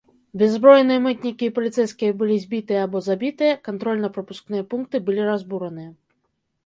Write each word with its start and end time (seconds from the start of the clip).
Бяззбройныя 0.41 1.01
мытнікі 1.07 1.45
і 1.47 1.51
паліцэйскія 1.57 2.15
былі 2.21 2.37
збітыя 2.45 2.79
або 2.87 3.03
забітыя, 3.09 3.53
кантрольна-прапускныя 3.71 4.63
пункты 4.73 4.97
былі 5.11 5.21
разбураныя. 5.33 5.89